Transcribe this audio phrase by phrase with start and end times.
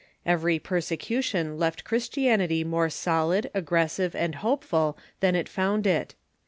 [0.25, 6.15] Every persecution left Christianity more solid, aggressive, and hopeful than it found it.